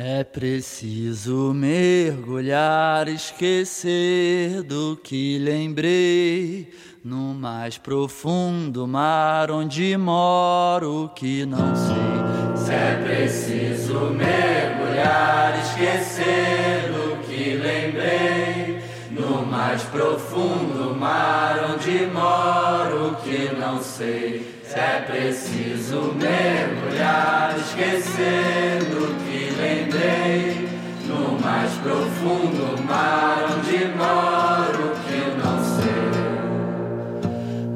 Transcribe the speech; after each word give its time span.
É 0.00 0.22
preciso 0.22 1.52
mergulhar, 1.52 3.08
esquecer 3.08 4.62
do 4.62 4.96
que 4.96 5.40
lembrei. 5.40 6.72
No 7.02 7.34
mais 7.34 7.78
profundo 7.78 8.86
mar 8.86 9.50
onde 9.50 9.96
moro, 9.96 11.10
que 11.16 11.44
não 11.44 11.74
sei. 11.74 12.64
Se 12.64 12.72
é 12.72 13.02
preciso 13.02 14.12
mergulhar, 14.12 15.58
esquecer 15.58 16.92
do 16.92 17.16
que 17.26 17.54
lembrei. 17.56 18.80
No 19.10 19.44
mais 19.44 19.82
profundo 19.82 20.94
mar 20.94 21.58
onde 21.74 22.06
moro, 22.06 23.16
que 23.24 23.52
não 23.52 23.82
sei. 23.82 24.57
Se 24.68 24.78
é 24.78 25.00
preciso 25.00 26.12
mergulhar, 26.12 27.56
esquecer 27.58 28.84
do 28.84 29.14
que 29.24 29.50
lembrei. 29.58 30.68
No 31.06 31.40
mais 31.40 31.72
profundo 31.78 32.76
mar 32.84 33.46
onde 33.50 33.86
moro, 33.96 34.92
que 35.06 35.20
não 35.42 35.58
sei. 35.78 36.12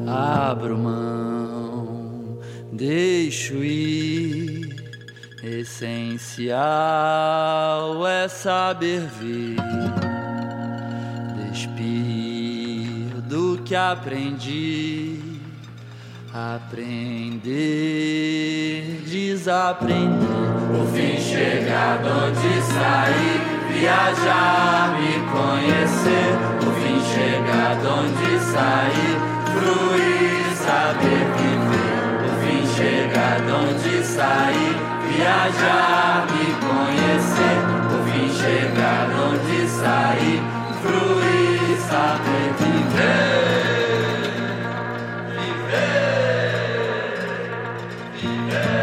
Abro 0.07 0.77
mão, 0.77 2.39
deixo 2.71 3.65
ir. 3.65 4.77
Essencial 5.43 6.61
é 8.07 8.29
saber 8.29 9.01
vir. 9.19 9.57
Despir 11.51 13.23
do 13.23 13.57
que 13.63 13.75
aprendi 13.75 15.33
Aprender, 16.35 17.43
desaprender. 19.05 20.17
O 20.73 20.87
fim 20.87 21.21
chega 21.21 22.01
onde 22.01 22.63
sair, 22.63 23.37
viajar, 23.69 24.97
me 24.97 25.13
conhecer. 25.31 26.33
O 26.57 26.73
fim 26.81 26.99
chega 27.13 27.77
onde 27.87 28.33
sair, 28.41 29.15
fluir, 29.53 30.57
saber 30.57 31.23
viver. 31.37 31.93
O 32.25 32.33
fim 32.41 32.65
chega 32.77 33.29
onde 33.55 33.95
sair, 34.03 34.75
viajar, 35.13 36.25
me 36.33 36.47
conhecer. 36.65 37.59
O 37.93 37.97
fim 38.09 38.27
chega 38.33 38.93
onde 39.21 39.61
sair, 39.69 40.41
fluir, 40.81 41.77
saber. 41.91 42.52
Yeah. 48.23 48.83